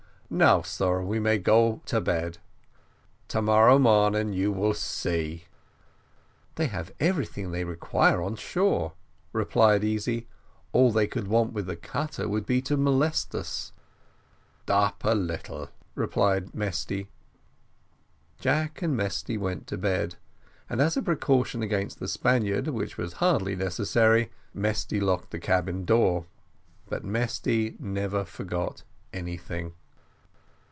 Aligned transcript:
"Now, 0.33 0.61
sar, 0.61 1.03
we 1.03 1.19
may 1.19 1.39
go 1.39 1.81
to 1.87 1.99
bed; 1.99 2.37
to 3.27 3.41
morrow 3.41 3.77
morning 3.77 4.31
you 4.31 4.53
will 4.53 4.73
see." 4.73 5.43
"They 6.55 6.67
have 6.67 6.93
everything 7.01 7.51
they 7.51 7.65
require 7.65 8.21
on 8.21 8.37
shore," 8.37 8.93
replied 9.33 9.83
Easy; 9.83 10.29
"all 10.71 10.89
they 10.93 11.05
could 11.05 11.27
want 11.27 11.51
with 11.51 11.65
the 11.65 11.75
cutter 11.75 12.29
would 12.29 12.45
be 12.45 12.61
to 12.61 12.77
molest 12.77 13.35
us." 13.35 13.73
"Stop 14.63 15.03
a 15.03 15.13
little," 15.15 15.69
replied 15.95 16.55
Mesty. 16.55 17.09
Jack 18.39 18.81
and 18.81 18.95
Mesty 18.95 19.37
went 19.37 19.67
to 19.67 19.77
bed, 19.77 20.15
and 20.69 20.79
as 20.79 20.95
a 20.95 21.01
precaution 21.03 21.61
against 21.61 21.99
the 21.99 22.07
Spaniard, 22.07 22.69
which 22.69 22.97
was 22.97 23.11
hardly 23.19 23.57
necessary, 23.57 24.31
Mesty 24.53 25.01
locked 25.01 25.31
the 25.31 25.39
cabin 25.39 25.83
door 25.83 26.25
but 26.87 27.03
Mesty 27.03 27.75
never 27.79 28.23
forgot 28.23 28.83
anything. 29.11 29.73